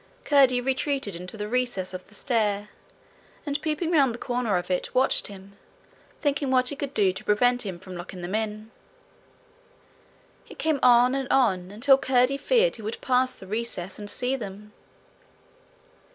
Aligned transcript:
Curdie 0.23 0.61
retreated 0.61 1.15
into 1.15 1.37
the 1.37 1.47
recess 1.47 1.93
of 1.93 2.07
the 2.07 2.15
stair, 2.15 2.69
and 3.45 3.61
peeping 3.61 3.91
round 3.91 4.15
the 4.15 4.17
corner 4.17 4.57
of 4.57 4.71
it, 4.71 4.95
watched 4.95 5.27
him, 5.27 5.55
thinking 6.21 6.49
what 6.49 6.69
he 6.69 6.75
could 6.75 6.95
do 6.95 7.13
to 7.13 7.23
prevent 7.23 7.67
him 7.67 7.77
from 7.77 7.95
locking 7.95 8.23
them 8.23 8.33
in. 8.33 8.71
He 10.43 10.55
came 10.55 10.79
on 10.81 11.13
and 11.13 11.27
on, 11.29 11.69
until 11.69 11.99
curdie 11.99 12.37
feared 12.37 12.77
he 12.77 12.81
would 12.81 12.99
pass 13.01 13.35
the 13.35 13.45
recess 13.45 13.99
and 13.99 14.09
see 14.09 14.35
them. 14.35 14.73